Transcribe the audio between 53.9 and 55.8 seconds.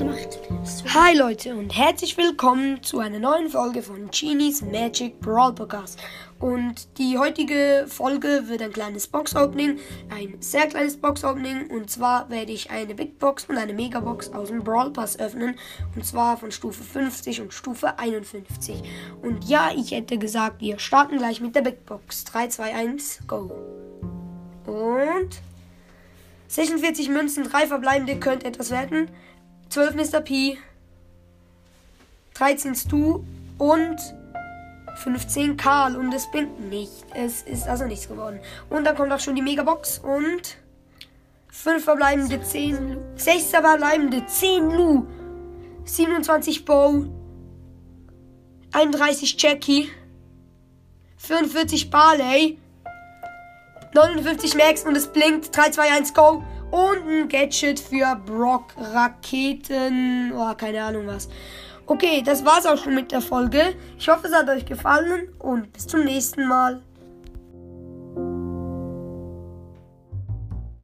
59 Max und es blinkt. 3,